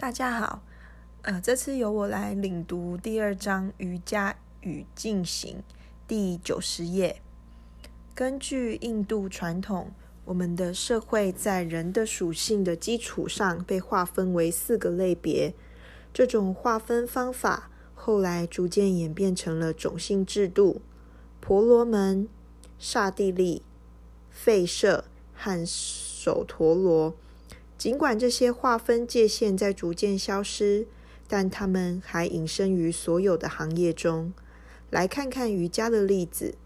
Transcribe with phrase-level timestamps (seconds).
[0.00, 0.62] 大家好，
[1.20, 5.58] 呃，这次由我来领读第二章《瑜伽与进行》
[6.08, 7.20] 第九十页。
[8.14, 9.90] 根据印度传统，
[10.24, 15.52] 我们的社会在人的属性的基础上被划分为四个类别。
[16.14, 20.80] 这种划分方法后来逐渐演变成了种姓制度：
[21.42, 22.26] 婆罗门、
[22.78, 23.60] 刹帝利、
[24.34, 25.04] 吠舍
[25.34, 27.14] 和首陀罗。
[27.80, 30.86] 尽管这些划分界限在逐渐消失，
[31.26, 34.34] 但它们还隐身于所有的行业中。
[34.90, 36.56] 来看看瑜伽的例子。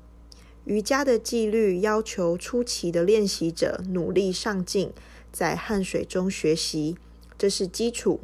[0.65, 4.93] 瑜伽的纪律要求初期的练习者努力上进，
[5.31, 6.97] 在汗水中学习，
[7.39, 8.19] 这是基础。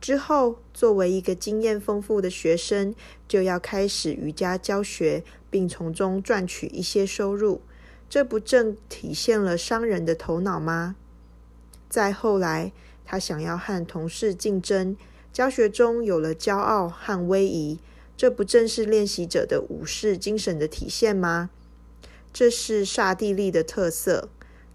[0.00, 2.94] 之后，作为一个经验丰富的学生，
[3.26, 7.62] 就要开始瑜伽教学，并从中赚取一些收入。
[8.08, 10.94] 这不正体现了商人的头脑吗？
[11.96, 12.72] 再后来，
[13.06, 14.94] 他想要和同事竞争，
[15.32, 17.78] 教学中有了骄傲和威仪，
[18.18, 21.48] 这不正是练习者的武士精神的体现吗？
[22.34, 24.28] 这是刹帝利的特色。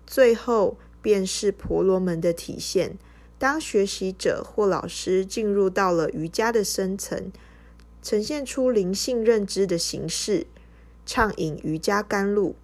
[0.08, 2.98] 最后，便是婆罗门的体现。
[3.38, 7.32] 当学习者或老师进入到了瑜伽的深层，
[8.02, 10.48] 呈现出灵性认知的形式，
[11.06, 12.56] 畅饮瑜伽甘露，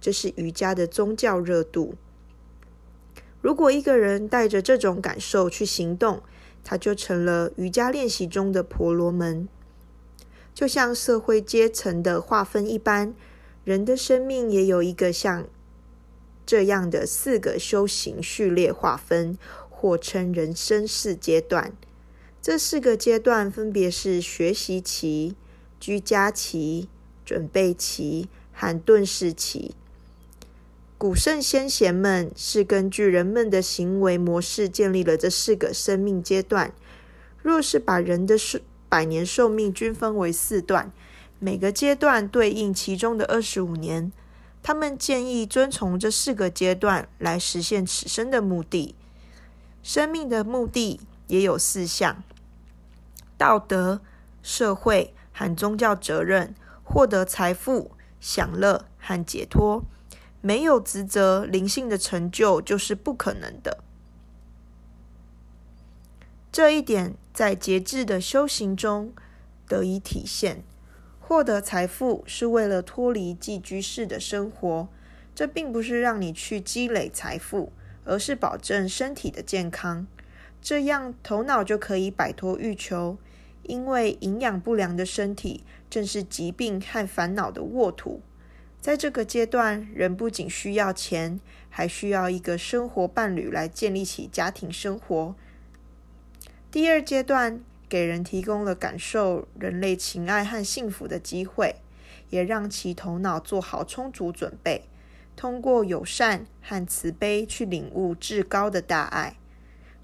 [0.00, 1.96] 这是瑜伽的宗教热度。
[3.46, 6.20] 如果一个人带着这种感受去行动，
[6.64, 9.46] 他就成了瑜伽练习中的婆罗门。
[10.52, 13.14] 就像社会阶层的划分一般，
[13.62, 15.46] 人的生命也有一个像
[16.44, 19.38] 这样的四个修行序列划分，
[19.70, 21.72] 或称人生四阶段。
[22.42, 25.36] 这四个阶段分别是学习期、
[25.78, 26.88] 居家期、
[27.24, 29.76] 准备期和顿世期。
[30.98, 36.72] 古圣先贤们是根据人们的行为模式建立了这四个生命阶段。
[37.42, 40.90] 若是把人的寿百年寿命均分为四段，
[41.38, 44.10] 每个阶段对应其中的二十五年，
[44.62, 48.94] 他们建议遵从这四个阶段来实现此生的目的。
[49.82, 52.22] 生命的目的也有四项：
[53.36, 54.00] 道德、
[54.42, 59.84] 社会和宗教责任、获得财富、享乐和解脱。
[60.46, 63.82] 没有职责，灵性的成就就是不可能的。
[66.52, 69.12] 这一点在节制的修行中
[69.66, 70.62] 得以体现。
[71.18, 74.86] 获得财富是为了脱离寄居式的生活，
[75.34, 77.72] 这并不是让你去积累财富，
[78.04, 80.06] 而是保证身体的健康。
[80.62, 83.18] 这样头脑就可以摆脱欲求，
[83.64, 88.20] 因为营养不良的身体正是疾病和烦恼的沃土。
[88.86, 95.34] 在这个阶段，人不仅需要钱，还需要一个生活伴侣来建立起家庭生活。
[96.70, 101.74] 第二阶段给人提供了感受人类情爱和幸福的机会，
[102.30, 104.84] 也让其头脑做好充足准备，
[105.34, 109.36] 通过友善和慈悲去领悟至高的大爱。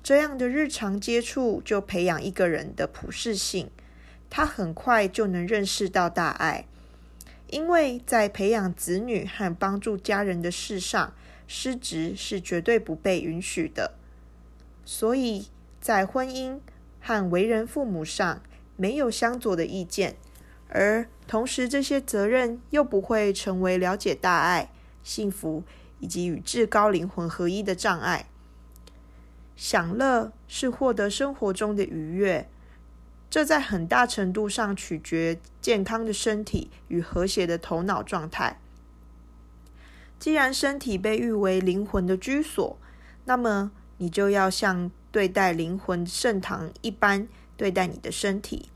[0.03, 3.71] 这样的日常接触就培养一个人的普世性，
[4.29, 6.67] 他很快就能认识到大爱。
[7.53, 11.13] 因为在培养子女和帮助家人的事上，
[11.47, 13.93] 失职是绝对不被允许的。
[14.87, 15.49] 所以
[15.79, 16.59] 在婚姻
[16.99, 18.43] 和为人父母上
[18.77, 20.17] 没有相左的意见，
[20.71, 24.71] 而同时这些责任又不会成为了解大爱、
[25.03, 25.63] 幸福
[26.01, 28.25] 以及与至高灵魂合一的障碍。
[29.55, 32.49] 享乐是获得生活中的愉悦。
[33.33, 38.61] 这在很大程度上取决健康的身体与和谐的头脑状态。
[40.19, 42.77] 既然身体被誉为灵魂的居所，
[43.25, 47.27] 那么你就要像对待灵魂圣堂一般
[47.57, 48.69] 对待你的身体。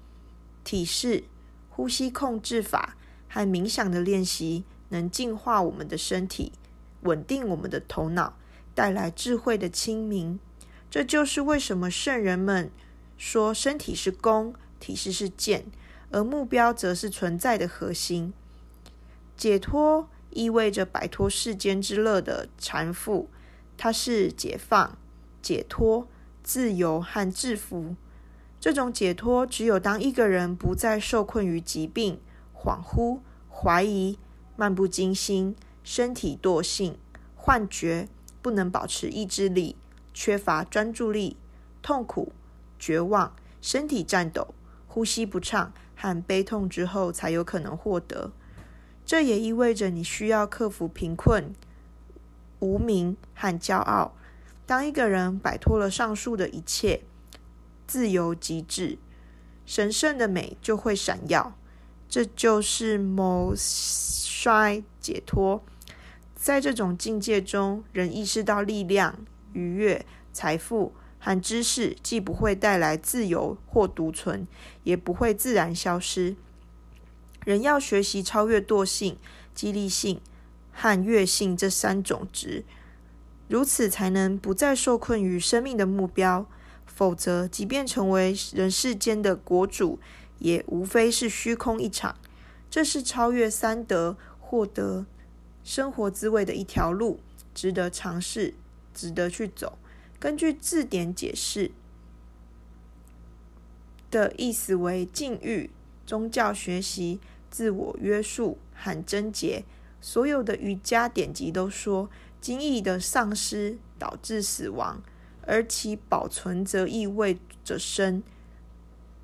[0.65, 1.25] 体式、
[1.69, 2.97] 呼吸控制法
[3.29, 6.53] 和冥想的练习能净化我们的身体，
[7.03, 8.39] 稳定我们的头脑，
[8.75, 10.41] 带来智慧的清明。
[10.91, 12.71] 这就是为什么圣人们。
[13.17, 15.67] 说身体是弓，体式是箭，
[16.11, 18.33] 而目标则是存在的核心。
[19.37, 23.27] 解脱意味着摆脱世间之乐的缠缚，
[23.77, 24.97] 它是解放、
[25.43, 26.07] 解脱、
[26.43, 27.97] 自由和制服。
[28.59, 32.19] 这种解脱，只有当一个人不再受困于疾病、
[32.55, 33.21] 恍惚、
[33.51, 34.19] 怀疑、
[34.57, 35.55] 漫不经心、
[35.85, 36.99] 身体惰性、
[37.35, 38.09] 幻觉，
[38.43, 39.77] 不能保持意志力、
[40.13, 41.37] 缺乏专注力、
[41.83, 42.33] 痛苦。
[42.79, 44.55] 绝望、身体颤抖、
[44.87, 48.33] 呼吸不畅和悲痛之后，才有可能获得。
[49.05, 51.55] 这也意味着你需要克服贫困、
[52.59, 54.17] 无名和骄傲。
[54.67, 57.03] 当一个人摆脱了上述的一切，
[57.87, 58.99] 自由极致，
[59.65, 61.57] 神圣的美就会闪耀。
[62.09, 65.63] 这就是谋衰解脱。
[66.35, 70.93] 在这种境界中，人意识到力量、愉悦、财富
[71.27, 74.47] 和知识既不会带来自由或独存，
[74.85, 76.37] 也不会自然消失。
[77.45, 79.19] 人要学习超越惰性、
[79.53, 80.21] 激励性
[80.71, 82.65] 和悦性这三种值，
[83.49, 86.47] 如此才能不再受困于生命的目标。
[86.87, 89.99] 否则，即便成为人世间的国主，
[90.39, 92.15] 也无非是虚空一场。
[92.71, 95.05] 这是超越三德、获得。
[95.65, 97.19] 生活滋味的一条路，
[97.53, 98.55] 值得尝试，
[98.95, 99.77] 值得去走。
[100.19, 101.71] 根据字典解释
[104.11, 105.71] 的意思为禁欲、
[106.07, 107.21] 宗教学习、
[107.51, 109.65] 自我约束和贞洁。
[110.01, 112.09] 所有的瑜伽典籍都说，
[112.41, 115.03] 精液的丧失导致死亡，
[115.43, 118.23] 而其保存则意味着生。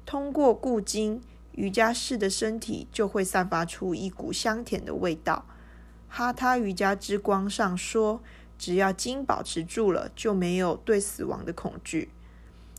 [0.05, 1.23] 通过固精，
[1.53, 5.47] 瑜伽士的身体就会散发出一股香甜的味道。
[6.09, 8.21] 哈他瑜伽之光上说
[8.63, 12.11] ：“只要精保持住了，就没有对死亡的恐惧。”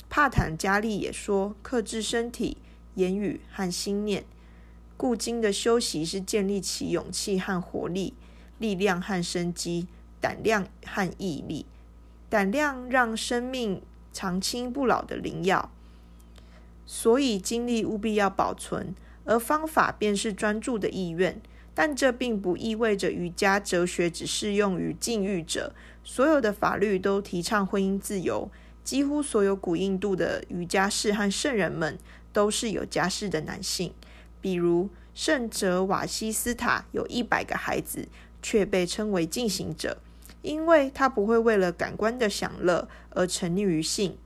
[0.09, 2.55] 帕坦加利也说：“克制身体、
[2.95, 4.23] 言语和心念，
[4.95, 8.13] 固精的修习是建立起勇气和活力、
[8.59, 9.87] 力量和生机、
[10.21, 11.65] 胆量和毅力。
[12.29, 13.81] 胆量让生命
[14.13, 15.69] 长青不老的灵药，
[16.85, 18.95] 所以精力务必要保存，
[19.25, 21.41] 而方法便是专注的意愿。”
[21.73, 25.73] 但这并不意味着瑜伽哲学只适用于禁欲者。
[26.03, 28.51] 所有的法律都提倡婚姻自由。
[28.83, 31.97] 几乎所有古印度的瑜伽士和圣人们
[32.33, 33.93] 都是有家室的男性。
[34.41, 38.09] 比如圣者瓦西斯塔有一百个孩子，
[38.41, 39.99] 却被称为进行者，
[40.41, 44.17] 因为他不会为了感官的享乐而沉溺于性。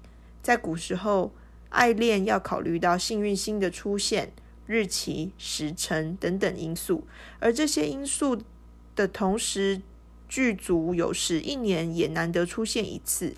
[0.42, 1.32] 在古时候，
[1.70, 4.34] 爱恋要考虑到幸运星的出现。
[4.68, 7.08] 日期、时辰等等因素，
[7.40, 8.42] 而这些因素
[8.98, 9.82] 的同时
[10.28, 13.34] 具足，有时一年也难得出现一次。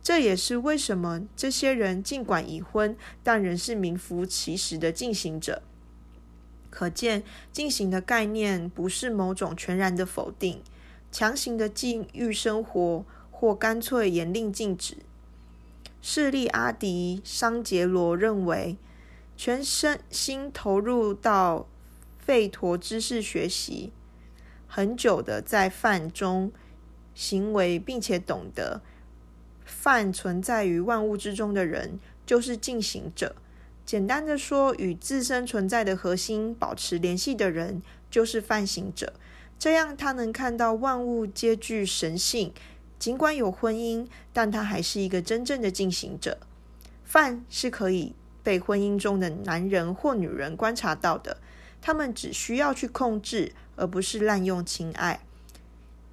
[0.00, 5.62] 这也是为什么这些人尽管已婚，但仍是名副其实的进行者。
[6.70, 10.62] 可见，进行的概念不是某种全然的否定、
[11.10, 14.98] 强行的禁欲生活，或干脆严令禁止。
[16.00, 18.76] 势利阿迪桑杰罗认为。
[19.36, 21.66] 全身心投入到
[22.26, 23.92] 吠陀知识学习，
[24.66, 26.50] 很久的在饭中
[27.14, 28.80] 行为，并且懂得
[29.64, 33.36] 饭存在于万物之中的人，就是进行者。
[33.84, 39.12] 简单的说，与自身存在的核心保持联系的人，就是饭行者。
[39.58, 42.52] 这样，他能看到万物皆具神性，
[42.98, 46.38] 尽管有婚姻，但他还是一个真正的进行者。
[47.04, 48.14] 饭是可以。
[48.46, 51.38] 被婚姻中的男人或女人观察到的，
[51.82, 55.18] 他们只需要去控制，而不是滥用情爱。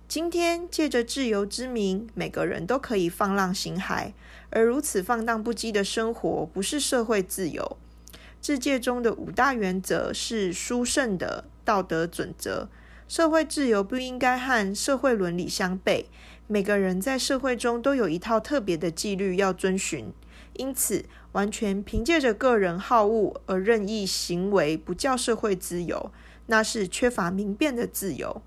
[0.07, 4.13] 今天借着自由之名，每个人都可以放浪形骸，
[4.49, 7.77] 而如此放荡不羁的生活，不是社会自由。
[8.41, 12.67] 世界中的五大原则是殊胜的道德准则。
[13.07, 16.05] 社会自由不应该和社会伦理相悖。
[16.47, 20.11] 每个人在社会中都有一套特别的纪律要遵循。
[20.55, 26.11] 因此，完全凭借着个人好恶而任意行为，不叫社会自由，
[26.47, 28.41] 那是缺乏明辨的自由。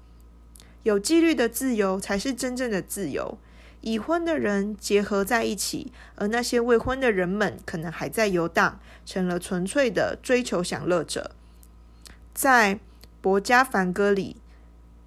[0.83, 3.39] 有纪律的自由才是真正的自由。
[3.83, 11.31] 已婚的人结合在一起，而那些未婚的人们可能还在游荡，成了纯粹的追求享乐者。
[12.35, 12.75] 在
[13.21, 14.37] 《博加梵歌》里，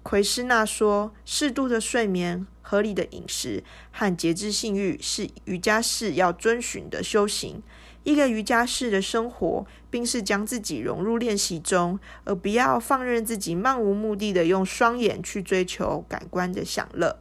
[0.02, 7.60] 奎师那说：“适度的睡眠。”合理的饮食和节制性欲是瑜伽士要遵循的修行。
[8.04, 17.18] 一个瑜伽士的生活，并是将自己融入练习中，而不要放任自己漫无目的的用双眼去追求感官的享乐。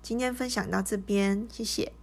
[0.00, 1.97] 今天分享到这边，谢谢。